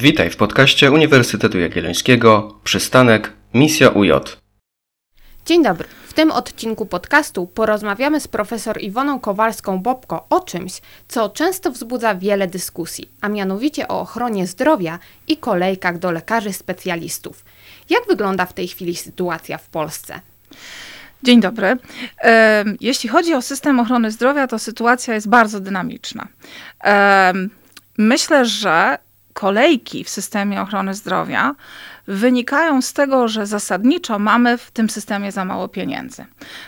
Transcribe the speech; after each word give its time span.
Witaj 0.00 0.30
w 0.30 0.36
podcaście 0.36 0.90
Uniwersytetu 0.90 1.58
Jagiellońskiego 1.58 2.58
Przystanek 2.64 3.32
Misja 3.54 3.88
UJ. 3.88 4.10
Dzień 5.46 5.62
dobry. 5.62 5.88
W 6.06 6.12
tym 6.12 6.30
odcinku 6.30 6.86
podcastu 6.86 7.46
porozmawiamy 7.46 8.20
z 8.20 8.28
profesor 8.28 8.80
Iwoną 8.80 9.18
Kowalską-Bobko 9.18 10.18
o 10.30 10.40
czymś, 10.40 10.80
co 11.08 11.28
często 11.28 11.70
wzbudza 11.70 12.14
wiele 12.14 12.46
dyskusji, 12.46 13.08
a 13.20 13.28
mianowicie 13.28 13.88
o 13.88 14.00
ochronie 14.00 14.46
zdrowia 14.46 14.98
i 15.28 15.36
kolejkach 15.36 15.98
do 15.98 16.10
lekarzy 16.10 16.52
specjalistów. 16.52 17.44
Jak 17.90 18.06
wygląda 18.08 18.46
w 18.46 18.52
tej 18.52 18.68
chwili 18.68 18.96
sytuacja 18.96 19.58
w 19.58 19.68
Polsce? 19.68 20.20
Dzień 21.22 21.40
dobry. 21.40 21.76
Jeśli 22.80 23.08
chodzi 23.08 23.34
o 23.34 23.42
system 23.42 23.80
ochrony 23.80 24.10
zdrowia, 24.10 24.46
to 24.46 24.58
sytuacja 24.58 25.14
jest 25.14 25.28
bardzo 25.28 25.60
dynamiczna. 25.60 26.28
Myślę, 27.98 28.44
że 28.44 28.98
kolejki 29.32 30.04
w 30.04 30.08
systemie 30.08 30.60
ochrony 30.60 30.94
zdrowia 30.94 31.54
wynikają 32.06 32.82
z 32.82 32.92
tego, 32.92 33.28
że 33.28 33.46
zasadniczo 33.46 34.18
mamy 34.18 34.58
w 34.58 34.70
tym 34.70 34.90
systemie 34.90 35.32
za 35.32 35.44
mało 35.44 35.68
pieniędzy. 35.68 36.26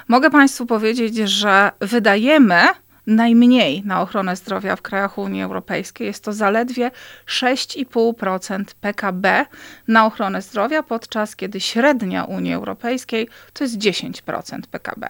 Mogę 0.08 0.30
Państwu 0.30 0.66
powiedzieć, 0.66 1.16
że 1.16 1.72
wydajemy 1.80 2.68
najmniej 3.06 3.82
na 3.84 4.02
ochronę 4.02 4.36
zdrowia 4.36 4.76
w 4.76 4.82
krajach 4.82 5.18
Unii 5.18 5.42
Europejskiej. 5.42 6.06
Jest 6.06 6.24
to 6.24 6.32
zaledwie 6.32 6.90
6,5% 7.26 8.64
PKB 8.80 9.46
na 9.88 10.06
ochronę 10.06 10.42
zdrowia, 10.42 10.82
podczas 10.82 11.36
kiedy 11.36 11.60
średnia 11.60 12.24
Unii 12.24 12.54
Europejskiej 12.54 13.28
to 13.52 13.64
jest 13.64 13.78
10% 13.78 14.60
PKB. 14.70 15.08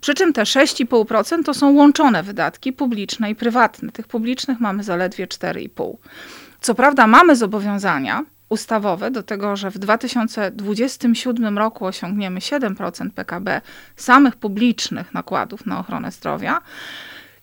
Przy 0.00 0.14
czym 0.14 0.32
te 0.32 0.42
6,5% 0.42 1.44
to 1.44 1.54
są 1.54 1.72
łączone 1.72 2.22
wydatki 2.22 2.72
publiczne 2.72 3.30
i 3.30 3.34
prywatne. 3.34 3.92
Tych 3.92 4.08
publicznych 4.08 4.60
mamy 4.60 4.84
zaledwie 4.84 5.26
4,5%. 5.26 5.94
Co 6.60 6.74
prawda 6.74 7.06
mamy 7.06 7.36
zobowiązania 7.36 8.24
ustawowe 8.48 9.10
do 9.10 9.22
tego, 9.22 9.56
że 9.56 9.70
w 9.70 9.78
2027 9.78 11.58
roku 11.58 11.86
osiągniemy 11.86 12.40
7% 12.40 13.10
PKB 13.10 13.60
samych 13.96 14.36
publicznych 14.36 15.14
nakładów 15.14 15.66
na 15.66 15.78
ochronę 15.78 16.12
zdrowia. 16.12 16.60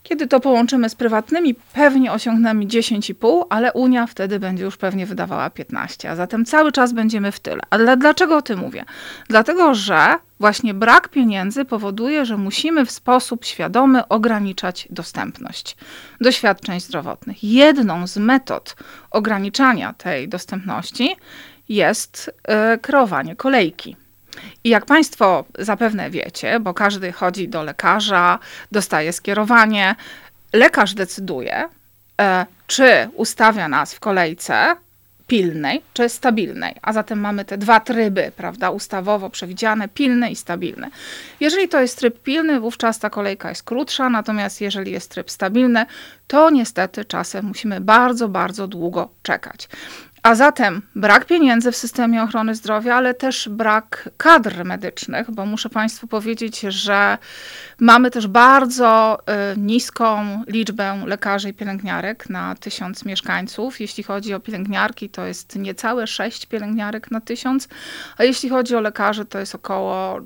Kiedy 0.06 0.28
to 0.28 0.40
połączymy 0.40 0.90
z 0.90 0.96
prywatnymi, 0.96 1.56
pewnie 1.74 2.12
osiągniemy 2.12 2.66
10,5, 2.66 3.46
ale 3.50 3.74
Unia 3.74 4.08
wtedy 4.08 4.40
będzie 4.40 4.64
już 4.64 4.78
pewnie 4.78 5.06
wydawała 5.06 5.50
15, 5.50 6.10
a 6.10 6.16
zatem 6.16 6.46
cały 6.46 6.72
czas 6.72 6.94
będziemy 6.94 7.32
w 7.32 7.40
tyle. 7.40 7.62
Ale 7.70 7.98
dlaczego 7.98 8.38
o 8.38 8.42
tym 8.42 8.60
mówię? 8.60 8.86
Dlatego, 9.30 9.76
że 9.76 10.16
właśnie 10.40 10.74
brak 10.74 11.10
pieniędzy 11.10 11.66
powoduje, 11.66 12.26
że 12.26 12.38
musimy 12.38 12.86
w 12.86 12.92
sposób 12.92 13.46
świadomy 13.46 14.08
ograniczać 14.08 14.88
dostępność 14.90 15.78
do 16.22 16.32
świadczeń 16.32 16.80
zdrowotnych. 16.80 17.44
Jedną 17.44 18.08
z 18.08 18.18
metod 18.18 18.76
ograniczania 19.12 19.94
tej 19.94 20.30
dostępności 20.30 21.16
jest 21.70 22.32
yy, 22.48 22.78
kreowanie 22.78 23.36
kolejki. 23.36 23.96
I 24.64 24.70
jak 24.70 24.86
Państwo 24.86 25.46
zapewne 25.60 26.10
wiecie, 26.10 26.60
bo 26.60 26.74
każdy 26.74 27.12
chodzi 27.12 27.50
do 27.50 27.64
lekarza, 27.64 28.40
dostaje 28.72 29.14
skierowanie, 29.14 29.96
lekarz 30.54 30.94
decyduje, 30.94 31.70
e, 32.22 32.46
czy 32.68 33.10
ustawia 33.16 33.68
nas 33.68 33.94
w 33.94 34.00
kolejce 34.00 34.76
pilnej 35.28 35.82
czy 35.94 36.10
stabilnej. 36.10 36.76
A 36.82 36.94
zatem 36.94 37.20
mamy 37.20 37.46
te 37.46 37.58
dwa 37.58 37.80
tryby, 37.80 38.32
prawda, 38.36 38.70
ustawowo 38.70 39.30
przewidziane, 39.30 39.88
pilny 39.88 40.32
i 40.32 40.36
stabilny. 40.36 40.90
Jeżeli 41.40 41.70
to 41.70 41.82
jest 41.82 41.98
tryb 41.98 42.20
pilny, 42.24 42.60
wówczas 42.60 43.00
ta 43.00 43.10
kolejka 43.10 43.50
jest 43.50 43.64
krótsza, 43.64 44.10
natomiast 44.10 44.62
jeżeli 44.62 44.92
jest 44.92 45.12
tryb 45.12 45.32
stabilny, 45.32 45.86
to 46.28 46.50
niestety 46.50 47.06
czasem 47.06 47.46
musimy 47.46 47.82
bardzo, 47.82 48.30
bardzo 48.30 48.68
długo 48.68 49.10
czekać. 49.24 49.70
A 50.26 50.36
zatem 50.36 50.82
brak 50.96 51.26
pieniędzy 51.26 51.72
w 51.72 51.76
systemie 51.76 52.24
ochrony 52.24 52.56
zdrowia, 52.56 52.96
ale 52.96 53.14
też 53.14 53.50
brak 53.50 54.10
kadr 54.18 54.64
medycznych, 54.64 55.32
bo 55.32 55.46
muszę 55.46 55.70
Państwu 55.70 56.08
powiedzieć, 56.08 56.60
że 56.60 57.18
mamy 57.80 58.12
też 58.12 58.28
bardzo 58.28 59.20
y, 59.54 59.60
niską 59.60 60.44
liczbę 60.48 61.04
lekarzy 61.06 61.50
i 61.50 61.54
pielęgniarek 61.54 62.30
na 62.30 62.56
tysiąc 62.56 63.06
mieszkańców. 63.06 63.80
Jeśli 63.80 64.04
chodzi 64.04 64.34
o 64.34 64.40
pielęgniarki, 64.40 65.10
to 65.10 65.26
jest 65.26 65.56
niecałe 65.56 66.08
sześć 66.08 66.46
pielęgniarek 66.46 67.12
na 67.12 67.22
tysiąc, 67.22 67.68
a 68.18 68.24
jeśli 68.24 68.50
chodzi 68.50 68.76
o 68.76 68.82
lekarzy, 68.82 69.26
to 69.26 69.40
jest 69.40 69.56
około 69.56 70.20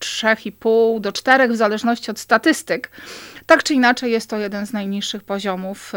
3,5 0.00 1.00
do 1.00 1.12
4 1.12 1.48
w 1.48 1.56
zależności 1.56 2.10
od 2.10 2.18
statystyk. 2.18 2.90
Tak 3.46 3.62
czy 3.62 3.74
inaczej, 3.74 4.12
jest 4.12 4.30
to 4.30 4.38
jeden 4.38 4.66
z 4.66 4.72
najniższych 4.72 5.24
poziomów. 5.24 5.92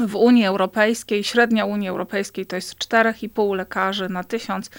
W 0.00 0.14
Unii 0.14 0.46
Europejskiej, 0.46 1.24
średnia 1.24 1.64
Unii 1.64 1.88
Europejskiej 1.88 2.46
to 2.46 2.56
jest 2.56 2.74
4,5 2.74 3.56
lekarzy 3.56 4.08
na 4.08 4.24
tysiąc 4.24 4.70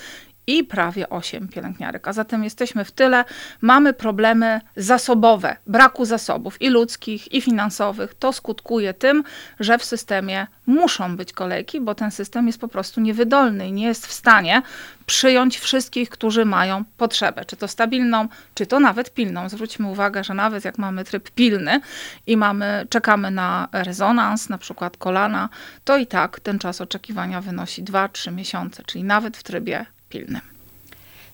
i 0.49 0.63
prawie 0.63 1.09
8 1.09 1.47
pielęgniarek. 1.47 2.07
A 2.07 2.13
zatem 2.13 2.43
jesteśmy 2.43 2.85
w 2.85 2.91
tyle. 2.91 3.25
Mamy 3.61 3.93
problemy 3.93 4.61
zasobowe, 4.75 5.55
braku 5.67 6.05
zasobów 6.05 6.61
i 6.61 6.69
ludzkich, 6.69 7.33
i 7.33 7.41
finansowych. 7.41 8.13
To 8.13 8.33
skutkuje 8.33 8.93
tym, 8.93 9.23
że 9.59 9.77
w 9.77 9.85
systemie 9.85 10.47
muszą 10.65 11.17
być 11.17 11.33
kolejki, 11.33 11.81
bo 11.81 11.95
ten 11.95 12.11
system 12.11 12.47
jest 12.47 12.61
po 12.61 12.67
prostu 12.67 13.01
niewydolny 13.01 13.67
i 13.67 13.71
nie 13.71 13.85
jest 13.85 14.07
w 14.07 14.13
stanie 14.13 14.61
przyjąć 15.05 15.59
wszystkich, 15.59 16.09
którzy 16.09 16.45
mają 16.45 16.83
potrzebę, 16.97 17.45
czy 17.45 17.55
to 17.55 17.67
stabilną, 17.67 18.27
czy 18.53 18.65
to 18.65 18.79
nawet 18.79 19.13
pilną. 19.13 19.49
Zwróćmy 19.49 19.87
uwagę, 19.87 20.23
że 20.23 20.33
nawet 20.33 20.65
jak 20.65 20.77
mamy 20.77 21.03
tryb 21.03 21.31
pilny 21.31 21.81
i 22.27 22.37
mamy, 22.37 22.87
czekamy 22.89 23.31
na 23.31 23.67
rezonans, 23.71 24.49
na 24.49 24.57
przykład 24.57 24.97
kolana, 24.97 25.49
to 25.83 25.97
i 25.97 26.07
tak 26.07 26.39
ten 26.39 26.59
czas 26.59 26.81
oczekiwania 26.81 27.41
wynosi 27.41 27.83
2-3 27.83 28.33
miesiące, 28.33 28.83
czyli 28.83 29.03
nawet 29.03 29.37
w 29.37 29.43
trybie 29.43 29.85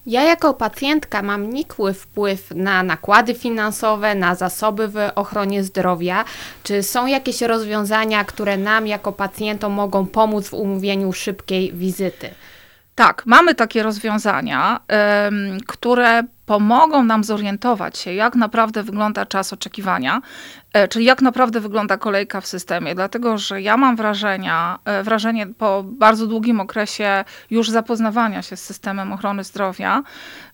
Ja 0.05 0.23
jako 0.23 0.53
pacjentka 0.53 1.21
mam 1.21 1.49
nikły 1.49 1.93
wpływ 1.93 2.51
na 2.55 2.83
nakłady 2.83 3.35
finansowe, 3.35 4.15
na 4.15 4.35
zasoby 4.35 4.87
w 4.87 4.97
ochronie 5.15 5.63
zdrowia. 5.63 6.25
Czy 6.63 6.83
są 6.83 7.05
jakieś 7.05 7.41
rozwiązania, 7.41 8.23
które 8.23 8.57
nam 8.57 8.87
jako 8.87 9.11
pacjentom 9.11 9.73
mogą 9.73 10.05
pomóc 10.05 10.49
w 10.49 10.53
umówieniu 10.53 11.13
szybkiej 11.13 11.73
wizyty? 11.73 12.29
Tak, 12.95 13.23
mamy 13.25 13.55
takie 13.55 13.83
rozwiązania, 13.83 14.79
które 15.67 16.23
pomogą 16.45 17.03
nam 17.03 17.23
zorientować 17.23 17.97
się, 17.97 18.13
jak 18.13 18.35
naprawdę 18.35 18.83
wygląda 18.83 19.25
czas 19.25 19.53
oczekiwania, 19.53 20.21
czyli 20.89 21.05
jak 21.05 21.21
naprawdę 21.21 21.59
wygląda 21.59 21.97
kolejka 21.97 22.41
w 22.41 22.47
systemie. 22.47 22.95
Dlatego, 22.95 23.37
że 23.37 23.61
ja 23.61 23.77
mam 23.77 23.95
wrażenia, 23.95 24.79
e, 24.85 25.03
wrażenie 25.03 25.47
po 25.47 25.83
bardzo 25.83 26.27
długim 26.27 26.59
okresie 26.59 27.23
już 27.49 27.69
zapoznawania 27.69 28.41
się 28.41 28.57
z 28.57 28.63
systemem 28.63 29.13
ochrony 29.13 29.43
zdrowia, 29.43 30.03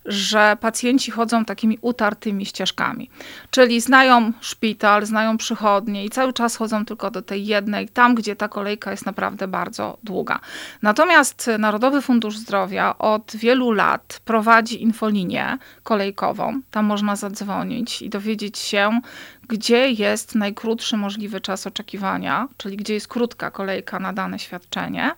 że 0.04 0.56
pacjenci 0.60 1.10
chodzą 1.10 1.44
takimi 1.44 1.78
utartymi 1.80 2.46
ścieżkami. 2.46 3.10
Czyli 3.50 3.80
znają 3.80 4.32
szpital, 4.40 5.06
znają 5.06 5.36
przychodnie 5.36 6.04
i 6.04 6.10
cały 6.10 6.32
czas 6.32 6.56
chodzą 6.56 6.84
tylko 6.84 7.10
do 7.10 7.22
tej 7.22 7.46
jednej, 7.46 7.88
tam 7.88 8.14
gdzie 8.14 8.36
ta 8.36 8.48
kolejka 8.48 8.90
jest 8.90 9.06
naprawdę 9.06 9.48
bardzo 9.48 9.98
długa. 10.02 10.40
Natomiast 10.82 11.50
Narodowy 11.58 12.02
Fundusz 12.02 12.38
Zdrowia 12.38 12.98
od 12.98 13.36
wielu 13.36 13.72
lat 13.72 14.20
prowadzi 14.24 14.82
infolinię, 14.82 15.58
kolejkową. 15.82 16.60
Tam 16.70 16.84
można 16.84 17.16
zadzwonić 17.16 18.02
i 18.02 18.08
dowiedzieć 18.08 18.58
się, 18.58 19.00
gdzie 19.48 19.90
jest 19.90 20.34
najkrótszy 20.34 20.96
możliwy 20.96 21.40
czas 21.40 21.66
oczekiwania, 21.66 22.48
czyli 22.56 22.76
gdzie 22.76 22.94
jest 22.94 23.08
krótka 23.08 23.50
kolejka 23.50 23.98
na 23.98 24.12
dane 24.12 24.38
świadczenie 24.38 25.10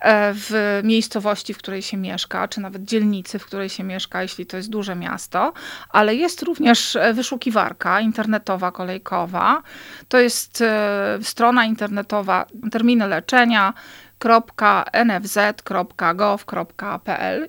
e, 0.00 0.32
w 0.34 0.80
miejscowości, 0.84 1.54
w 1.54 1.58
której 1.58 1.82
się 1.82 1.96
mieszka, 1.96 2.48
czy 2.48 2.60
nawet 2.60 2.84
dzielnicy, 2.84 3.38
w 3.38 3.46
której 3.46 3.68
się 3.68 3.84
mieszka, 3.84 4.22
jeśli 4.22 4.46
to 4.46 4.56
jest 4.56 4.70
duże 4.70 4.96
miasto, 4.96 5.52
ale 5.90 6.14
jest 6.14 6.42
również 6.42 6.96
e, 6.96 7.14
wyszukiwarka 7.14 8.00
internetowa 8.00 8.72
kolejkowa. 8.72 9.62
To 10.08 10.18
jest 10.18 10.60
e, 10.60 11.18
strona 11.22 11.64
internetowa 11.64 12.46
terminy 12.70 13.06
leczenia, 13.06 13.74
www.nfz.gov.pl 14.20 15.78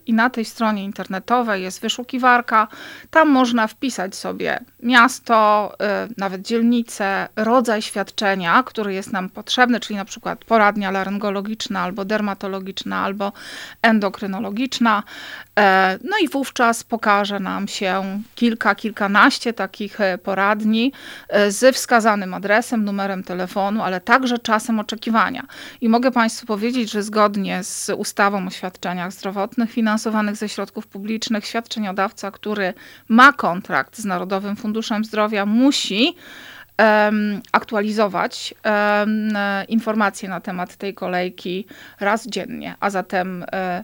i 0.05 0.13
na 0.13 0.29
tej 0.29 0.45
stronie 0.45 0.83
internetowej 0.83 1.63
jest 1.63 1.81
wyszukiwarka. 1.81 2.67
Tam 3.09 3.29
można 3.29 3.67
wpisać 3.67 4.15
sobie 4.15 4.59
miasto, 4.83 5.71
y, 5.73 6.13
nawet 6.17 6.41
dzielnicę, 6.41 7.27
rodzaj 7.35 7.81
świadczenia, 7.81 8.63
który 8.63 8.93
jest 8.93 9.13
nam 9.13 9.29
potrzebny, 9.29 9.79
czyli 9.79 9.97
na 9.97 10.05
przykład 10.05 10.45
poradnia 10.45 10.91
laryngologiczna 10.91 11.81
albo 11.81 12.05
dermatologiczna 12.05 13.03
albo 13.03 13.31
endokrynologiczna. 13.81 15.03
E, 15.59 15.97
no 16.03 16.17
i 16.21 16.27
wówczas 16.29 16.83
pokaże 16.83 17.39
nam 17.39 17.67
się 17.67 18.21
kilka, 18.35 18.75
kilkanaście 18.75 19.53
takich 19.53 20.01
e, 20.01 20.17
poradni 20.17 20.93
e, 21.29 21.51
z 21.51 21.75
wskazanym 21.75 22.33
adresem, 22.33 22.85
numerem 22.85 23.23
telefonu, 23.23 23.83
ale 23.83 24.01
także 24.01 24.39
czasem 24.39 24.79
oczekiwania. 24.79 25.43
I 25.81 25.89
mogę 25.89 26.11
Państwu 26.11 26.45
powiedzieć, 26.45 26.58
powiedzieć, 26.59 26.91
że 26.91 27.03
zgodnie 27.03 27.63
z 27.63 27.89
ustawą 27.97 28.47
o 28.47 28.49
świadczeniach 28.49 29.11
zdrowotnych 29.11 29.71
finansowanych 29.71 30.35
ze 30.35 30.49
środków 30.49 30.87
publicznych, 30.87 31.45
świadczeniodawca, 31.45 32.31
który 32.31 32.73
ma 33.07 33.33
kontrakt 33.33 33.97
z 33.97 34.05
Narodowym 34.05 34.55
Funduszem 34.55 35.05
Zdrowia, 35.05 35.45
musi 35.45 36.15
aktualizować 37.51 38.53
informacje 39.67 40.29
na 40.29 40.39
temat 40.41 40.75
tej 40.75 40.93
kolejki 40.93 41.65
raz 41.99 42.27
dziennie, 42.27 42.75
a 42.79 42.89
zatem 42.89 43.45
e, 43.51 43.83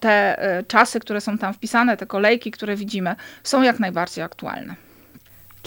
te 0.00 0.42
e, 0.42 0.62
czasy, 0.62 1.00
które 1.00 1.20
są 1.20 1.38
tam 1.38 1.54
wpisane, 1.54 1.96
te 1.96 2.06
kolejki, 2.06 2.50
które 2.50 2.76
widzimy, 2.76 3.14
są 3.42 3.62
jak 3.62 3.80
najbardziej 3.80 4.24
aktualne. 4.24 4.85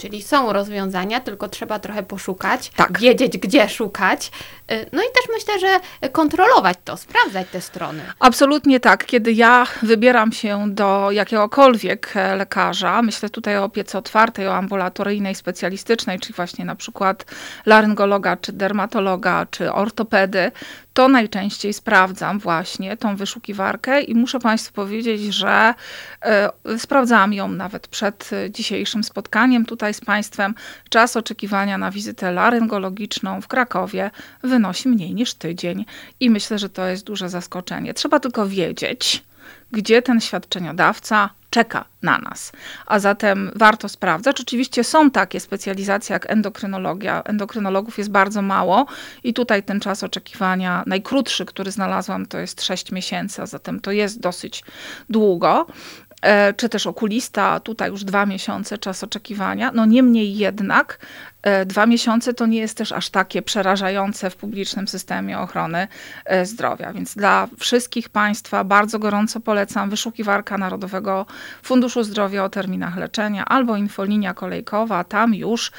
Czyli 0.00 0.22
są 0.22 0.52
rozwiązania, 0.52 1.20
tylko 1.20 1.48
trzeba 1.48 1.78
trochę 1.78 2.02
poszukać, 2.02 2.70
Tak. 2.76 2.98
wiedzieć 3.00 3.38
gdzie 3.38 3.68
szukać. 3.68 4.30
Y, 4.72 4.86
No 4.92 5.02
i 5.02 5.06
też 5.14 5.24
myślę, 5.34 5.58
że 5.60 5.80
kontrolować 6.08 6.78
to, 6.84 6.96
sprawdzać 6.96 7.46
te 7.52 7.60
strony. 7.60 8.02
Absolutnie 8.18 8.80
tak. 8.80 9.06
Kiedy 9.06 9.32
ja 9.32 9.66
wybieram 9.82 10.32
się 10.32 10.64
do 10.68 11.10
jakiegokolwiek 11.10 12.12
e, 12.16 12.36
lekarza, 12.36 13.02
myślę 13.02 13.30
tutaj 13.30 13.56
o 13.58 13.64
opiece 13.64 13.98
otwartej, 13.98 14.48
o 14.48 14.54
ambulatoryjnej, 14.54 15.34
specjalistycznej, 15.34 16.20
czyli 16.20 16.34
właśnie 16.34 16.64
na 16.64 16.74
przykład 16.74 17.24
laryngologa, 17.66 18.36
czy 18.36 18.52
dermatologa, 18.52 19.46
czy 19.50 19.72
ortopedy, 19.72 20.52
to 20.92 21.08
najczęściej 21.08 21.72
sprawdzam 21.72 22.38
właśnie 22.38 22.96
tą 22.96 23.16
wyszukiwarkę 23.16 24.02
i 24.02 24.14
muszę 24.14 24.38
Państwu 24.38 24.72
powiedzieć, 24.72 25.34
że 25.34 25.74
e, 26.22 26.50
sprawdzałam 26.78 27.32
ją 27.32 27.48
nawet 27.48 27.88
przed 27.88 28.30
e, 28.32 28.50
dzisiejszym 28.50 29.04
spotkaniem 29.04 29.66
tutaj 29.66 29.94
z 29.94 30.00
Państwem. 30.00 30.54
Czas 30.88 31.16
oczekiwania 31.16 31.78
na 31.78 31.90
wizytę 31.90 32.32
laryngologiczną 32.32 33.40
w 33.40 33.48
Krakowie 33.48 34.10
wynosi 34.42 34.88
mniej 34.88 35.14
niż 35.14 35.34
tydzień 35.34 35.84
i 36.20 36.30
myślę, 36.30 36.58
że 36.58 36.70
to 36.70 36.86
jest 36.86 37.04
duże 37.04 37.28
zaskoczenie. 37.28 37.94
Trzeba 37.94 38.20
tylko 38.20 38.46
wiedzieć, 38.48 39.24
gdzie 39.72 40.02
ten 40.02 40.20
świadczeniodawca 40.20 41.30
czeka 41.50 41.84
na 42.02 42.18
nas. 42.18 42.52
A 42.86 42.98
zatem 42.98 43.50
warto 43.56 43.88
sprawdzać. 43.88 44.40
Oczywiście 44.40 44.84
są 44.84 45.10
takie 45.10 45.40
specjalizacje 45.40 46.12
jak 46.12 46.30
endokrynologia. 46.30 47.22
Endokrynologów 47.22 47.98
jest 47.98 48.10
bardzo 48.10 48.42
mało 48.42 48.86
i 49.24 49.34
tutaj 49.34 49.62
ten 49.62 49.80
czas 49.80 50.04
oczekiwania, 50.04 50.82
najkrótszy, 50.86 51.46
który 51.46 51.70
znalazłam, 51.70 52.26
to 52.26 52.38
jest 52.38 52.62
6 52.62 52.92
miesięcy, 52.92 53.42
a 53.42 53.46
zatem 53.46 53.80
to 53.80 53.92
jest 53.92 54.20
dosyć 54.20 54.64
długo. 55.10 55.66
E, 56.22 56.54
Czy 56.54 56.68
też 56.68 56.86
okulista, 56.86 57.60
tutaj 57.60 57.90
już 57.90 58.04
dwa 58.04 58.26
miesiące 58.26 58.78
czas 58.78 59.04
oczekiwania. 59.04 59.72
No 59.74 59.86
niemniej 59.86 60.36
jednak 60.36 60.98
e, 61.42 61.66
dwa 61.66 61.86
miesiące 61.86 62.34
to 62.34 62.46
nie 62.46 62.58
jest 62.58 62.76
też 62.76 62.92
aż 62.92 63.10
takie 63.10 63.42
przerażające 63.42 64.30
w 64.30 64.36
publicznym 64.36 64.88
systemie 64.88 65.38
ochrony 65.38 65.88
e, 66.24 66.46
zdrowia. 66.46 66.92
Więc 66.92 67.14
dla 67.14 67.48
wszystkich 67.58 68.08
Państwa 68.08 68.64
bardzo 68.64 68.98
gorąco 68.98 69.40
polecam 69.40 69.90
wyszukiwarka 69.90 70.58
Narodowego 70.58 71.26
Funduszu 71.62 72.02
Zdrowia 72.02 72.44
o 72.44 72.48
terminach 72.48 72.96
leczenia 72.96 73.44
albo 73.44 73.76
infolinia 73.76 74.34
kolejkowa. 74.34 75.04
Tam 75.04 75.34
już 75.34 75.72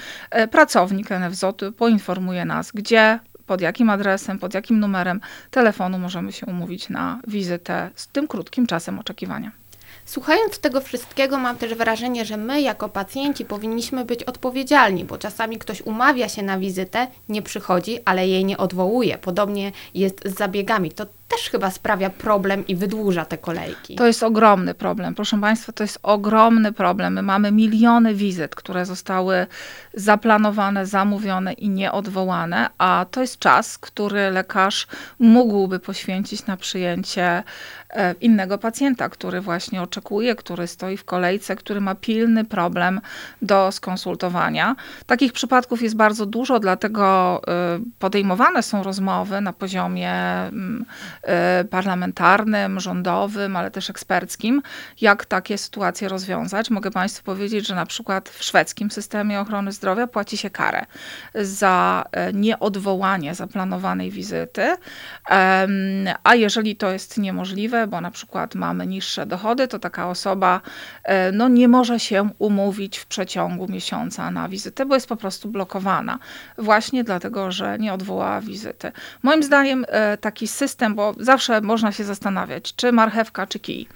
pracownik 0.52 1.10
NFZ-u 1.10 1.72
poinformuje 1.72 2.46
nas, 2.46 2.72
gdzie 2.72 3.20
pod 3.46 3.62
jakim 3.62 3.90
adresem, 3.90 4.40
pod 4.40 4.54
jakim 4.54 4.80
numerem 4.80 5.22
telefonu 5.52 6.00
możemy 6.00 6.32
się 6.32 6.46
umówić 6.46 6.90
na 6.90 7.20
wizytę 7.28 7.90
z 7.96 8.08
tym 8.08 8.28
krótkim 8.28 8.68
czasem 8.68 9.00
oczekiwania. 9.00 9.61
Słuchając 10.06 10.60
tego 10.60 10.82
wszystkiego, 10.82 11.38
mam 11.38 11.58
też 11.58 11.76
wrażenie, 11.76 12.26
że 12.26 12.38
my 12.38 12.62
jako 12.62 12.90
pacjenci 12.90 13.46
powinniśmy 13.46 14.06
być 14.06 14.24
odpowiedzialni, 14.24 15.06
bo 15.06 15.18
czasami 15.18 15.58
ktoś 15.58 15.82
umawia 15.82 16.30
się 16.30 16.44
na 16.44 16.60
wizytę, 16.60 17.08
nie 17.30 17.42
przychodzi, 17.42 18.00
ale 18.06 18.28
jej 18.28 18.46
nie 18.46 18.58
odwołuje. 18.58 19.18
Podobnie 19.18 19.72
jest 19.94 20.22
z 20.26 20.38
zabiegami. 20.38 20.92
To 20.92 21.06
też 21.31 21.50
chyba 21.50 21.72
sprawia 21.72 22.10
problem 22.10 22.68
i 22.68 22.75
wydłuża 22.75 23.25
te 23.25 23.38
kolejki. 23.38 23.95
To 23.95 24.07
jest 24.07 24.24
ogromny 24.24 24.74
problem. 24.74 25.16
Proszę 25.16 25.42
Państwa, 25.42 25.72
to 25.72 25.83
jest 25.83 26.00
ogromny 26.04 26.72
problem. 26.72 27.13
My 27.13 27.22
mamy 27.22 27.51
miliony 27.51 28.13
wizyt, 28.13 28.56
które 28.56 28.86
zostały 28.86 29.48
zaplanowane, 29.94 30.86
zamówione 30.86 31.54
i 31.54 31.69
nieodwołane, 31.69 32.69
a 32.78 33.06
to 33.12 33.22
jest 33.22 33.39
czas, 33.39 33.78
który 33.78 34.31
lekarz 34.31 34.88
mógłby 35.19 35.80
poświęcić 35.80 36.45
na 36.45 36.57
przyjęcie 36.57 37.44
e, 37.89 38.16
innego 38.22 38.57
pacjenta, 38.57 39.10
który 39.10 39.42
właśnie 39.42 39.81
oczekuje, 39.81 40.36
który 40.36 40.68
stoi 40.68 40.98
w 40.98 41.04
kolejce, 41.04 41.56
który 41.56 41.81
ma 41.81 41.95
pilny 41.95 42.45
problem 42.45 43.01
do 43.42 43.72
skonsultowania. 43.72 44.75
Takich 45.06 45.33
przypadków 45.33 45.81
jest 45.81 45.95
bardzo 45.95 46.25
dużo, 46.25 46.60
dlatego 46.60 47.42
e, 47.48 47.80
podejmowane 48.00 48.63
są 48.63 48.83
rozmowy 48.83 49.42
na 49.42 49.54
poziomie 49.54 50.12
mm, 50.12 50.86
parlamentarnym, 51.69 52.79
rządowym, 52.79 53.56
ale 53.56 53.71
też 53.71 53.89
eksperckim, 53.89 54.62
jak 55.01 55.25
takie 55.25 55.57
sytuacje 55.57 56.09
rozwiązać. 56.09 56.69
Mogę 56.69 56.91
Państwu 56.91 57.23
powiedzieć, 57.23 57.68
że 57.68 57.75
na 57.75 57.85
przykład 57.85 58.29
w 58.29 58.44
szwedzkim 58.44 58.91
systemie 58.91 59.39
ochrony 59.39 59.71
zdrowia 59.71 60.07
płaci 60.07 60.38
się 60.38 60.50
karę 60.50 60.85
za 61.35 62.06
e, 62.12 62.33
nieodwołanie 62.33 63.35
zaplanowanej 63.35 64.12
wizyty, 64.12 64.75
a 66.23 66.35
jeżeli 66.35 66.75
to 66.75 66.91
jest 66.91 67.18
niemożliwe, 67.18 67.88
bo 67.88 68.01
na 68.01 68.12
przykład 68.12 68.56
mamy 68.56 68.88
niższe 68.88 69.25
dochody, 69.25 69.68
to 69.68 69.79
taka 69.79 70.09
osoba 70.09 70.62
e, 71.03 71.31
no, 71.31 71.47
nie 71.47 71.68
może 71.68 72.00
się 72.00 72.29
umówić 72.39 72.97
w 72.97 73.06
przeciągu 73.06 73.68
miesiąca 73.68 74.31
na 74.31 74.50
wizytę, 74.50 74.85
bo 74.85 74.95
jest 74.95 75.07
po 75.07 75.15
prostu 75.15 75.50
blokowana. 75.50 76.19
Właśnie 76.57 77.03
dlatego, 77.03 77.51
że 77.51 77.79
nie 77.79 77.94
odwołała 77.94 78.41
wizyty. 78.41 78.91
Moim 79.23 79.44
zdaniem 79.44 79.85
e, 79.88 80.18
taki 80.18 80.47
system, 80.47 80.95
bo 80.95 81.11
zawsze 81.19 81.62
można 81.62 81.92
się 81.92 82.04
zastanawiać, 82.04 82.75
czy 82.75 82.92
marchewka, 82.92 83.48
czy 83.48 83.60
kij. 83.60 83.88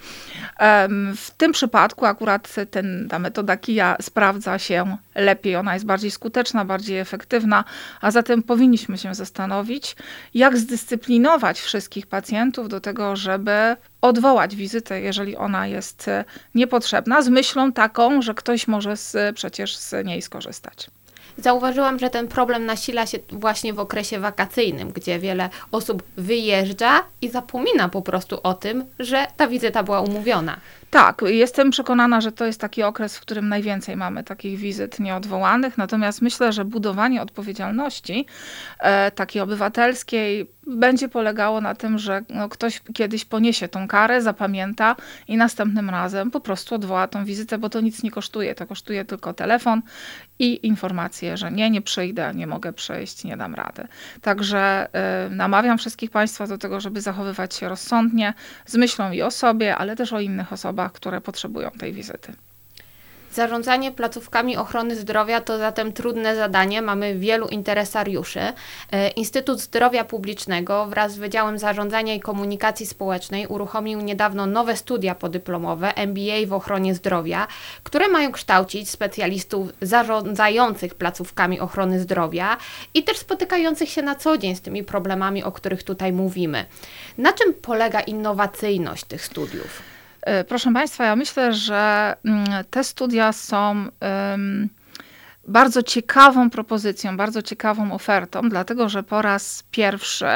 W 1.16 1.30
tym 1.36 1.52
przypadku 1.52 2.06
akurat 2.06 2.54
ten, 2.70 3.08
ta 3.10 3.18
metoda 3.18 3.56
kija 3.56 3.96
sprawdza 4.00 4.58
się 4.58 4.96
lepiej, 5.14 5.56
ona 5.56 5.74
jest 5.74 5.86
bardziej 5.86 6.10
skuteczna, 6.10 6.64
bardziej 6.64 6.98
efektywna, 6.98 7.64
a 8.00 8.10
zatem 8.10 8.42
powinniśmy 8.42 8.98
się 8.98 9.14
zastanowić, 9.14 9.96
jak 10.34 10.58
zdyscyplinować 10.58 11.60
wszystkich 11.60 12.06
pacjentów 12.06 12.68
do 12.68 12.80
tego, 12.80 13.16
żeby 13.16 13.76
odwołać 14.00 14.56
wizytę, 14.56 15.00
jeżeli 15.00 15.36
ona 15.36 15.66
jest 15.66 16.08
e, 16.08 16.24
niepotrzebna, 16.54 17.22
z 17.22 17.28
myślą 17.28 17.72
taką, 17.72 18.22
że 18.22 18.34
ktoś 18.34 18.68
może 18.68 18.96
z, 18.96 19.36
przecież 19.36 19.76
z 19.76 20.06
niej 20.06 20.22
skorzystać. 20.22 20.90
Zauważyłam, 21.38 21.98
że 21.98 22.10
ten 22.10 22.28
problem 22.28 22.66
nasila 22.66 23.06
się 23.06 23.18
właśnie 23.30 23.72
w 23.72 23.80
okresie 23.80 24.20
wakacyjnym, 24.20 24.90
gdzie 24.90 25.18
wiele 25.18 25.48
osób 25.72 26.02
wyjeżdża 26.16 27.02
i 27.22 27.28
zapomina 27.28 27.88
po 27.88 28.02
prostu 28.02 28.38
o 28.42 28.54
tym, 28.54 28.84
że 28.98 29.26
ta 29.36 29.46
wizyta 29.46 29.82
była 29.82 30.00
umówiona. 30.00 30.56
Tak, 30.90 31.22
jestem 31.26 31.70
przekonana, 31.70 32.20
że 32.20 32.32
to 32.32 32.46
jest 32.46 32.60
taki 32.60 32.82
okres, 32.82 33.16
w 33.16 33.20
którym 33.20 33.48
najwięcej 33.48 33.96
mamy 33.96 34.24
takich 34.24 34.58
wizyt 34.58 35.00
nieodwołanych, 35.00 35.78
natomiast 35.78 36.22
myślę, 36.22 36.52
że 36.52 36.64
budowanie 36.64 37.22
odpowiedzialności 37.22 38.26
e, 38.78 39.10
takiej 39.10 39.42
obywatelskiej 39.42 40.50
będzie 40.66 41.08
polegało 41.08 41.60
na 41.60 41.74
tym, 41.74 41.98
że 41.98 42.22
no, 42.28 42.48
ktoś 42.48 42.82
kiedyś 42.94 43.24
poniesie 43.24 43.68
tą 43.68 43.88
karę, 43.88 44.22
zapamięta 44.22 44.96
i 45.28 45.36
następnym 45.36 45.90
razem 45.90 46.30
po 46.30 46.40
prostu 46.40 46.74
odwoła 46.74 47.08
tą 47.08 47.24
wizytę, 47.24 47.58
bo 47.58 47.68
to 47.70 47.80
nic 47.80 48.02
nie 48.02 48.10
kosztuje. 48.10 48.54
To 48.54 48.66
kosztuje 48.66 49.04
tylko 49.04 49.34
telefon 49.34 49.82
i 50.38 50.66
informację, 50.66 51.36
że 51.36 51.52
nie, 51.52 51.70
nie 51.70 51.82
przyjdę, 51.82 52.32
nie 52.34 52.46
mogę 52.46 52.72
przyjść, 52.72 53.24
nie 53.24 53.36
dam 53.36 53.54
rady. 53.54 53.88
Także 54.20 54.88
e, 54.92 55.28
namawiam 55.30 55.78
wszystkich 55.78 56.10
Państwa 56.10 56.46
do 56.46 56.58
tego, 56.58 56.80
żeby 56.80 57.00
zachowywać 57.00 57.54
się 57.54 57.68
rozsądnie, 57.68 58.34
z 58.66 58.76
myślą 58.76 59.12
i 59.12 59.22
o 59.22 59.30
sobie, 59.30 59.76
ale 59.76 59.96
też 59.96 60.12
o 60.12 60.20
innych 60.20 60.52
osobach, 60.52 60.75
które 60.90 61.20
potrzebują 61.20 61.70
tej 61.70 61.92
wizyty. 61.92 62.32
Zarządzanie 63.36 63.92
placówkami 63.92 64.56
ochrony 64.56 64.96
zdrowia 64.96 65.40
to 65.40 65.58
zatem 65.58 65.92
trudne 65.92 66.36
zadanie. 66.36 66.82
Mamy 66.82 67.14
wielu 67.14 67.48
interesariuszy. 67.48 68.40
E, 68.92 69.08
Instytut 69.08 69.60
Zdrowia 69.60 70.04
Publicznego 70.04 70.86
wraz 70.86 71.12
z 71.12 71.18
Wydziałem 71.18 71.58
Zarządzania 71.58 72.14
i 72.14 72.20
Komunikacji 72.20 72.86
Społecznej 72.86 73.46
uruchomił 73.46 74.00
niedawno 74.00 74.46
nowe 74.46 74.76
studia 74.76 75.14
podyplomowe 75.14 75.96
MBA 75.96 76.46
w 76.46 76.52
ochronie 76.52 76.94
zdrowia, 76.94 77.46
które 77.82 78.08
mają 78.08 78.32
kształcić 78.32 78.90
specjalistów 78.90 79.68
zarządzających 79.82 80.94
placówkami 80.94 81.60
ochrony 81.60 82.00
zdrowia 82.00 82.56
i 82.94 83.02
też 83.02 83.18
spotykających 83.18 83.88
się 83.88 84.02
na 84.02 84.14
co 84.14 84.38
dzień 84.38 84.56
z 84.56 84.60
tymi 84.60 84.84
problemami, 84.84 85.44
o 85.44 85.52
których 85.52 85.82
tutaj 85.82 86.12
mówimy. 86.12 86.64
Na 87.18 87.32
czym 87.32 87.54
polega 87.54 88.00
innowacyjność 88.00 89.04
tych 89.04 89.24
studiów? 89.24 89.95
E, 90.26 90.44
Proszę 90.44 90.72
Państwa, 90.72 91.04
ja 91.04 91.16
myślę, 91.16 91.52
że 91.52 92.16
mm, 92.24 92.46
te 92.70 92.84
studia 92.84 93.32
są 93.32 93.86
bardzo 95.48 95.82
ciekawą 95.82 96.50
propozycją, 96.50 97.16
bardzo 97.16 97.42
ciekawą 97.42 97.92
ofertą, 97.92 98.48
dlatego 98.48 98.88
że 98.88 99.02
po 99.02 99.22
raz 99.22 99.64
pierwszy 99.70 100.26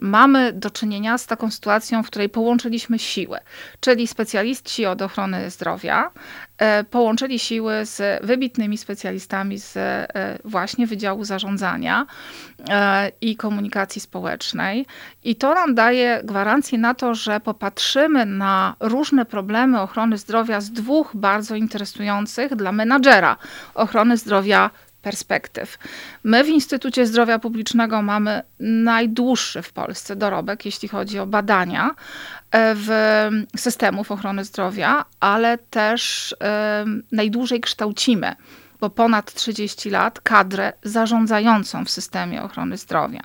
mamy 0.00 0.52
do 0.52 0.70
czynienia 0.70 1.18
z 1.18 1.26
taką 1.26 1.50
sytuacją, 1.50 2.02
w 2.02 2.06
której 2.06 2.28
połączyliśmy 2.28 2.98
siły, 2.98 3.38
czyli 3.80 4.06
specjaliści 4.06 4.86
od 4.86 5.02
ochrony 5.02 5.50
zdrowia 5.50 6.10
e, 6.58 6.84
połączyli 6.84 7.38
siły 7.38 7.72
z 7.86 8.26
wybitnymi 8.26 8.78
specjalistami 8.78 9.58
z 9.58 9.76
e, 9.76 10.06
właśnie 10.44 10.86
Wydziału 10.86 11.24
Zarządzania 11.24 12.06
e, 12.68 13.12
i 13.20 13.36
Komunikacji 13.36 14.00
Społecznej. 14.00 14.86
I 15.24 15.36
to 15.36 15.54
nam 15.54 15.74
daje 15.74 16.20
gwarancję 16.24 16.78
na 16.78 16.94
to, 16.94 17.14
że 17.14 17.40
popatrzymy 17.40 18.26
na 18.26 18.74
różne 18.80 19.24
problemy 19.24 19.80
ochrony 19.80 20.18
zdrowia 20.18 20.60
z 20.60 20.70
dwóch 20.70 21.10
bardzo 21.14 21.54
interesujących 21.54 22.56
dla 22.56 22.72
menadżera 22.72 23.36
ochrony 23.74 24.16
zdrowia 24.16 24.70
perspektyw. 25.02 25.78
My 26.24 26.44
w 26.44 26.48
Instytucie 26.48 27.06
Zdrowia 27.06 27.38
Publicznego 27.38 28.02
mamy 28.02 28.42
najdłuższy 28.60 29.62
w 29.62 29.72
Polsce 29.72 30.16
dorobek, 30.16 30.64
jeśli 30.64 30.88
chodzi 30.88 31.18
o 31.18 31.26
badania 31.26 31.94
e, 32.50 32.74
w 32.74 32.90
systemów 33.56 34.10
ochrony 34.10 34.44
zdrowia, 34.44 35.04
ale 35.20 35.58
też 35.58 36.34
e, 36.42 36.84
najdłużej 37.12 37.60
kształcimy, 37.60 38.34
bo 38.80 38.90
ponad 38.90 39.34
30 39.34 39.90
lat 39.90 40.20
kadrę 40.20 40.72
zarządzającą 40.82 41.84
w 41.84 41.90
systemie 41.90 42.42
ochrony 42.42 42.76
zdrowia. 42.76 43.20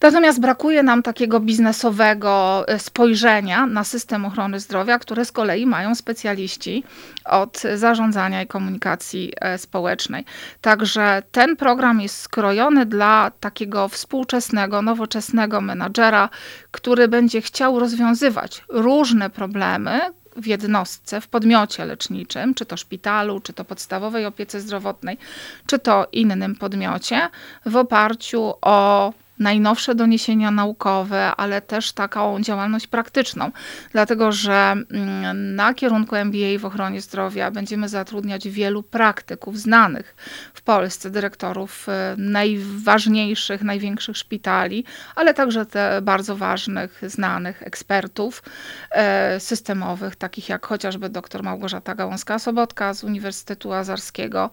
Natomiast 0.00 0.40
brakuje 0.40 0.82
nam 0.82 1.02
takiego 1.02 1.40
biznesowego 1.40 2.64
e, 2.68 2.78
spojrzenia 2.78 3.66
na 3.66 3.84
system 3.84 4.24
ochrony 4.24 4.60
zdrowia, 4.60 4.98
które 4.98 5.24
z 5.24 5.32
kolei 5.32 5.66
mają 5.66 5.94
specjaliści 5.94 6.84
od 7.24 7.62
zarządzania 7.74 8.42
i 8.42 8.46
komunikacji 8.46 9.32
e, 9.40 9.58
społecznej. 9.58 10.24
Także 10.60 11.22
ten 11.32 11.56
program 11.56 12.00
jest 12.00 12.16
skrojony 12.16 12.86
dla 12.86 13.30
takiego 13.40 13.88
współczesnego, 13.88 14.82
nowoczesnego 14.82 15.60
menadżera, 15.60 16.28
który 16.70 17.08
będzie 17.08 17.40
chciał 17.40 17.78
rozwiązywać 17.78 18.64
różne 18.68 19.30
problemy, 19.30 20.00
w 20.36 20.46
jednostce, 20.46 21.20
w 21.20 21.28
podmiocie 21.28 21.84
leczniczym, 21.84 22.54
czy 22.54 22.66
to 22.66 22.76
szpitalu, 22.76 23.40
czy 23.40 23.52
to 23.52 23.64
podstawowej 23.64 24.26
opiece 24.26 24.60
zdrowotnej, 24.60 25.18
czy 25.66 25.78
to 25.78 26.06
innym 26.12 26.56
podmiocie, 26.56 27.28
w 27.66 27.76
oparciu 27.76 28.54
o 28.62 29.12
najnowsze 29.38 29.94
doniesienia 29.94 30.50
naukowe, 30.50 31.32
ale 31.36 31.60
też 31.60 31.92
taką 31.92 32.40
działalność 32.40 32.86
praktyczną, 32.86 33.50
dlatego 33.92 34.32
że 34.32 34.74
mm, 34.90 35.54
na 35.54 35.74
kierunku 35.74 36.16
MBA 36.16 36.58
w 36.58 36.64
ochronie 36.64 37.00
zdrowia 37.00 37.50
będziemy 37.50 37.88
zatrudniać 37.88 38.48
wielu 38.48 38.82
praktyków 38.82 39.58
znanych 39.58 40.16
w 40.54 40.62
Polsce, 40.62 41.10
dyrektorów 41.10 41.86
y, 41.88 41.92
najważniejszych, 42.16 43.62
największych 43.62 44.16
szpitali, 44.16 44.84
ale 45.14 45.34
także 45.34 45.66
te 45.66 46.02
bardzo 46.02 46.36
ważnych, 46.36 47.02
znanych 47.06 47.62
ekspertów 47.62 48.42
e, 48.90 49.40
systemowych, 49.40 50.16
takich 50.16 50.48
jak 50.48 50.66
chociażby 50.66 51.08
dr 51.08 51.42
Małgorzata 51.42 51.94
Gałąska-Sobotka 51.94 52.94
z 52.94 53.04
Uniwersytetu 53.04 53.72
Azarskiego, 53.72 54.50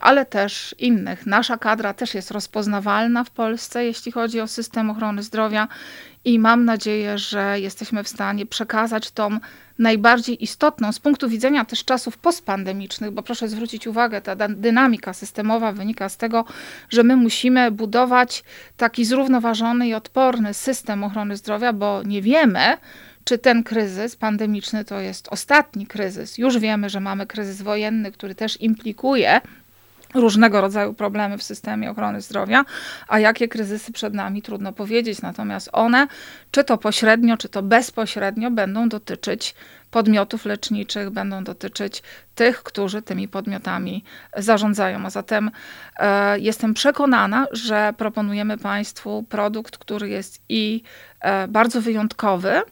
ale 0.00 0.26
też 0.26 0.74
innych. 0.78 1.26
Nasza 1.26 1.58
kadra 1.58 1.94
też 1.94 2.14
jest 2.14 2.30
rozpoznawalna 2.30 3.24
w 3.24 3.30
Polsce, 3.30 3.43
jeśli 3.84 4.12
chodzi 4.12 4.40
o 4.40 4.46
system 4.46 4.90
ochrony 4.90 5.22
zdrowia 5.22 5.68
i 6.24 6.38
mam 6.38 6.64
nadzieję, 6.64 7.18
że 7.18 7.60
jesteśmy 7.60 8.04
w 8.04 8.08
stanie 8.08 8.46
przekazać 8.46 9.10
tą 9.10 9.38
najbardziej 9.78 10.44
istotną 10.44 10.92
z 10.92 10.98
punktu 10.98 11.28
widzenia 11.28 11.64
też 11.64 11.84
czasów 11.84 12.18
postpandemicznych, 12.18 13.10
bo 13.10 13.22
proszę 13.22 13.48
zwrócić 13.48 13.86
uwagę, 13.86 14.20
ta 14.20 14.36
dynamika 14.48 15.12
systemowa 15.12 15.72
wynika 15.72 16.08
z 16.08 16.16
tego, 16.16 16.44
że 16.90 17.02
my 17.02 17.16
musimy 17.16 17.70
budować 17.70 18.44
taki 18.76 19.04
zrównoważony 19.04 19.88
i 19.88 19.94
odporny 19.94 20.54
system 20.54 21.04
ochrony 21.04 21.36
zdrowia, 21.36 21.72
bo 21.72 22.02
nie 22.02 22.22
wiemy, 22.22 22.76
czy 23.24 23.38
ten 23.38 23.62
kryzys 23.62 24.16
pandemiczny 24.16 24.84
to 24.84 25.00
jest 25.00 25.28
ostatni 25.28 25.86
kryzys. 25.86 26.38
Już 26.38 26.58
wiemy, 26.58 26.90
że 26.90 27.00
mamy 27.00 27.26
kryzys 27.26 27.62
wojenny, 27.62 28.12
który 28.12 28.34
też 28.34 28.60
implikuje 28.60 29.40
różnego 30.14 30.60
rodzaju 30.60 30.94
problemy 30.94 31.38
w 31.38 31.42
systemie 31.42 31.90
ochrony 31.90 32.20
zdrowia, 32.20 32.64
a 33.08 33.18
jakie 33.18 33.48
kryzysy 33.48 33.92
przed 33.92 34.14
nami 34.14 34.42
trudno 34.42 34.72
powiedzieć. 34.72 35.22
Natomiast 35.22 35.68
one, 35.72 36.06
czy 36.50 36.64
to 36.64 36.78
pośrednio, 36.78 37.36
czy 37.36 37.48
to 37.48 37.62
bezpośrednio, 37.62 38.50
będą 38.50 38.88
dotyczyć 38.88 39.54
podmiotów 39.90 40.44
leczniczych, 40.44 41.10
będą 41.10 41.44
dotyczyć 41.44 42.02
tych, 42.34 42.62
którzy 42.62 43.02
tymi 43.02 43.28
podmiotami 43.28 44.04
zarządzają. 44.36 45.06
A 45.06 45.10
zatem 45.10 45.50
e, 45.96 46.38
jestem 46.38 46.74
przekonana, 46.74 47.46
że 47.52 47.94
proponujemy 47.96 48.58
Państwu 48.58 49.22
produkt, 49.28 49.78
który 49.78 50.08
jest 50.08 50.42
i 50.48 50.82
e, 51.20 51.48
bardzo 51.48 51.80
wyjątkowy, 51.80 52.62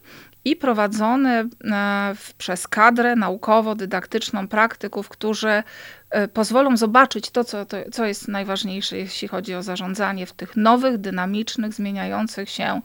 i 0.45 0.55
prowadzony 0.55 1.29
e, 1.29 2.15
przez 2.37 2.67
kadrę 2.67 3.15
naukowo-dydaktyczną 3.15 4.47
praktyków, 4.47 5.09
którzy 5.09 5.63
e, 6.09 6.27
pozwolą 6.27 6.77
zobaczyć 6.77 7.29
to 7.29 7.43
co, 7.43 7.65
to, 7.65 7.77
co 7.91 8.05
jest 8.05 8.27
najważniejsze, 8.27 8.97
jeśli 8.97 9.27
chodzi 9.27 9.55
o 9.55 9.63
zarządzanie 9.63 10.25
w 10.25 10.33
tych 10.33 10.55
nowych, 10.55 10.97
dynamicznych, 10.97 11.73
zmieniających 11.73 12.49
się 12.49 12.81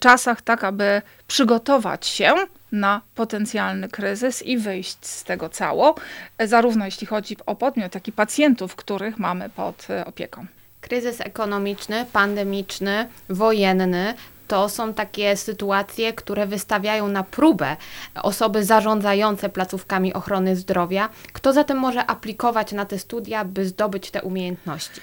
czasach, 0.00 0.42
tak 0.42 0.64
aby 0.64 1.02
przygotować 1.26 2.06
się 2.06 2.34
na 2.72 3.00
potencjalny 3.14 3.88
kryzys 3.88 4.42
i 4.42 4.58
wyjść 4.58 5.06
z 5.06 5.24
tego 5.24 5.48
cało, 5.48 5.94
e, 6.38 6.48
zarówno 6.48 6.84
jeśli 6.84 7.06
chodzi 7.06 7.36
o 7.46 7.54
podmiot, 7.54 7.94
jak 7.94 8.08
i 8.08 8.12
pacjentów, 8.12 8.76
których 8.76 9.18
mamy 9.18 9.50
pod 9.50 9.88
opieką. 10.06 10.46
Kryzys 10.80 11.20
ekonomiczny, 11.20 12.06
pandemiczny, 12.12 13.08
wojenny 13.28 14.14
to 14.50 14.68
są 14.68 14.94
takie 14.94 15.36
sytuacje, 15.36 16.12
które 16.12 16.46
wystawiają 16.46 17.08
na 17.08 17.22
próbę 17.22 17.76
osoby 18.14 18.64
zarządzające 18.64 19.48
placówkami 19.48 20.14
ochrony 20.14 20.56
zdrowia. 20.56 21.08
Kto 21.32 21.52
zatem 21.52 21.78
może 21.78 22.06
aplikować 22.06 22.72
na 22.72 22.84
te 22.84 22.98
studia, 22.98 23.44
by 23.44 23.66
zdobyć 23.66 24.10
te 24.10 24.22
umiejętności? 24.22 25.00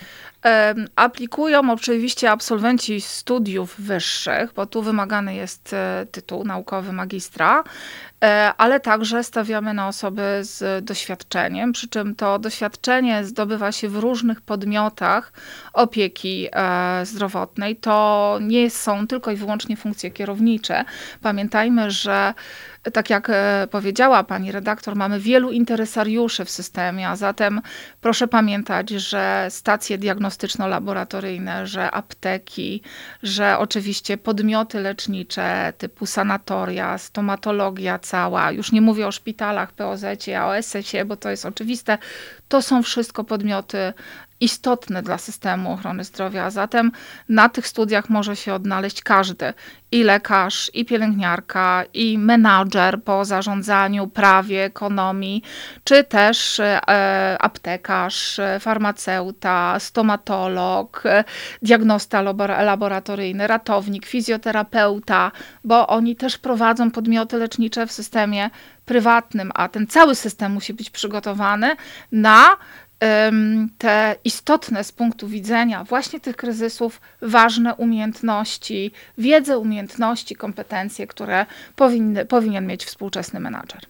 Aplikują 0.95 1.71
oczywiście 1.71 2.31
absolwenci 2.31 3.01
studiów 3.01 3.75
wyższych, 3.79 4.53
bo 4.53 4.65
tu 4.65 4.81
wymagany 4.81 5.35
jest 5.35 5.73
e, 5.73 6.05
tytuł 6.11 6.43
naukowy 6.43 6.93
magistra, 6.93 7.63
e, 8.23 8.53
ale 8.57 8.79
także 8.79 9.23
stawiamy 9.23 9.73
na 9.73 9.87
osoby 9.87 10.21
z 10.41 10.85
doświadczeniem, 10.85 11.71
przy 11.71 11.87
czym 11.87 12.15
to 12.15 12.39
doświadczenie 12.39 13.25
zdobywa 13.25 13.71
się 13.71 13.89
w 13.89 13.95
różnych 13.95 14.41
podmiotach 14.41 15.33
opieki 15.73 16.47
e, 16.51 17.05
zdrowotnej. 17.05 17.75
To 17.75 18.37
nie 18.41 18.69
są 18.69 19.07
tylko 19.07 19.31
i 19.31 19.35
wyłącznie 19.35 19.77
funkcje 19.77 20.11
kierownicze. 20.11 20.85
Pamiętajmy, 21.21 21.91
że 21.91 22.33
tak 22.93 23.09
jak 23.09 23.29
e, 23.29 23.67
powiedziała 23.71 24.23
pani 24.23 24.51
redaktor, 24.51 24.95
mamy 24.95 25.19
wielu 25.19 25.51
interesariuszy 25.51 26.45
w 26.45 26.49
systemie, 26.49 27.09
a 27.09 27.15
zatem 27.15 27.61
proszę 28.01 28.27
pamiętać, 28.27 28.89
że 28.89 29.47
stacje 29.49 29.97
diagnostyczno-laboratoryjne, 29.97 31.67
że 31.67 31.91
apteki, 31.91 32.81
że 33.23 33.57
oczywiście 33.57 34.17
podmioty 34.17 34.79
lecznicze 34.79 35.73
typu 35.77 36.05
sanatoria, 36.05 36.97
stomatologia 36.97 37.99
cała, 37.99 38.51
już 38.51 38.71
nie 38.71 38.81
mówię 38.81 39.07
o 39.07 39.11
szpitalach, 39.11 39.71
POZ, 39.71 40.05
AOS-ie, 40.37 41.05
bo 41.05 41.15
to 41.15 41.29
jest 41.29 41.45
oczywiste, 41.45 41.97
to 42.47 42.61
są 42.61 42.83
wszystko 42.83 43.23
podmioty 43.23 43.93
istotne 44.39 45.01
dla 45.01 45.17
systemu 45.17 45.73
ochrony 45.73 46.03
zdrowia, 46.03 46.45
a 46.45 46.49
zatem 46.49 46.91
na 47.29 47.49
tych 47.49 47.67
studiach 47.67 48.09
może 48.09 48.35
się 48.35 48.53
odnaleźć 48.53 49.01
każdy. 49.01 49.53
I 49.91 50.03
lekarz, 50.03 50.71
i 50.73 50.85
pielęgniarka, 50.85 51.83
i 51.93 52.17
menadżer 52.17 53.03
po 53.03 53.25
zarządzaniu, 53.25 54.07
prawie, 54.07 54.63
ekonomii, 54.63 55.43
czy 55.83 56.03
też 56.03 56.59
e, 56.59 57.37
aptekarz, 57.39 58.39
farmaceuta, 58.59 59.79
stomatolog, 59.79 61.03
diagnosta 61.61 62.21
laboratoryjny, 62.63 63.47
ratownik, 63.47 64.05
fizjoterapeuta, 64.05 65.31
bo 65.63 65.87
oni 65.87 66.15
też 66.15 66.37
prowadzą 66.37 66.91
podmioty 66.91 67.37
lecznicze 67.37 67.87
w 67.87 67.91
systemie 67.91 68.49
prywatnym, 68.85 69.51
a 69.55 69.69
ten 69.69 69.87
cały 69.87 70.15
system 70.15 70.51
musi 70.51 70.73
być 70.73 70.89
przygotowany 70.89 71.75
na 72.11 72.57
te 73.77 74.15
istotne 74.23 74.83
z 74.83 74.91
punktu 74.91 75.27
widzenia 75.27 75.83
właśnie 75.83 76.19
tych 76.19 76.35
kryzysów 76.35 77.01
ważne 77.21 77.75
umiejętności, 77.75 78.91
wiedzę, 79.17 79.57
umiejętności, 79.57 80.35
kompetencje, 80.35 81.07
które 81.07 81.45
powinny, 81.75 82.25
powinien 82.25 82.67
mieć 82.67 82.85
współczesny 82.85 83.39
menadżer. 83.39 83.81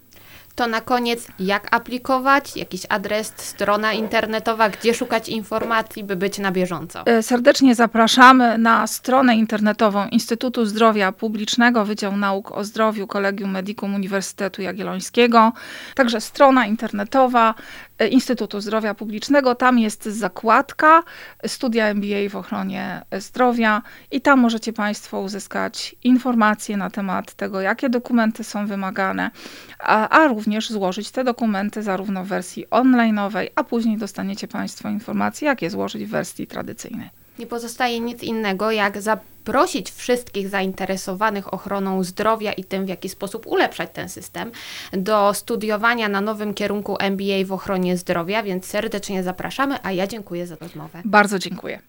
To 0.58 0.68
na 0.68 0.82
koniec, 0.82 1.28
jak 1.40 1.76
aplikować, 1.76 2.58
jakiś 2.58 2.82
adres, 2.90 3.34
strona 3.36 3.94
internetowa, 3.94 4.70
gdzie 4.70 4.94
szukać 4.94 5.30
informacji, 5.30 6.04
by 6.04 6.16
być 6.16 6.40
na 6.40 6.52
bieżąco. 6.52 7.06
E, 7.06 7.24
Serdecznie 7.24 7.76
zapraszamy 7.76 8.58
na 8.58 8.88
stronę 8.88 9.36
internetową 9.36 10.08
Instytutu 10.08 10.66
Zdrowia 10.66 11.12
Publicznego, 11.12 11.86
Wydział 11.86 12.18
Nauk 12.18 12.52
o 12.52 12.64
Zdrowiu 12.64 13.08
Kolegium 13.08 13.52
Medicum 13.52 13.96
Uniwersytetu 13.96 14.62
Jagiellońskiego. 14.62 15.54
Także 15.96 16.22
strona 16.22 16.66
internetowa 16.66 17.56
e, 18.00 18.08
Instytutu 18.08 18.62
Zdrowia 18.62 18.94
Publicznego. 18.94 19.56
Tam 19.56 19.80
jest 19.80 20.06
zakładka 20.06 21.04
Studia 21.48 21.86
MBA 21.94 22.30
w 22.30 22.36
ochronie 22.36 23.02
zdrowia 23.20 23.82
i 24.12 24.22
tam 24.22 24.40
możecie 24.40 24.74
Państwo 24.74 25.20
uzyskać 25.20 25.96
informacje 26.04 26.78
na 26.78 26.90
temat 26.90 27.34
tego, 27.34 27.62
jakie 27.62 27.90
dokumenty 27.90 28.44
są 28.44 28.68
wymagane, 28.68 29.32
a, 29.80 30.10
a 30.10 30.28
również 30.48 30.70
złożyć 30.70 31.12
te 31.12 31.24
dokumenty 31.24 31.84
zarówno 31.84 32.24
w 32.24 32.27
wersji 32.27 32.68
online'owej, 32.68 33.48
a 33.56 33.63
później 33.63 33.98
dostaniecie 33.98 34.48
Państwo 34.48 34.89
informacje, 34.89 35.48
jak 35.48 35.62
je 35.62 35.70
złożyć 35.70 36.06
w 36.06 36.10
wersji 36.10 36.48
tradycyjnej. 36.48 37.10
Nie 37.39 37.48
pozostaje 37.48 38.00
nic 38.00 38.24
innego, 38.24 38.72
jak 38.72 39.01
zaprosić 39.01 39.92
wszystkich 39.92 40.50
zainteresowanych 40.50 41.54
ochroną 41.54 42.04
zdrowia 42.04 42.54
i 42.54 42.63
tym, 42.63 42.86
w 42.86 42.89
jaki 42.89 43.10
sposób 43.10 43.48
ulepszać 43.48 43.89
ten 43.94 44.10
system, 44.10 44.51
do 44.94 45.34
studiowania 45.34 46.10
na 46.10 46.22
nowym 46.22 46.54
kierunku 46.54 46.98
MBA 47.00 47.46
w 47.46 47.51
ochronie 47.51 47.98
zdrowia, 47.98 48.44
więc 48.44 48.66
serdecznie 48.66 49.24
zapraszamy, 49.24 49.75
a 49.84 49.92
ja 49.92 50.08
dziękuję 50.08 50.48
za 50.48 50.56
rozmowę. 50.56 51.01
Bardzo 51.06 51.39
dziękuję. 51.39 51.80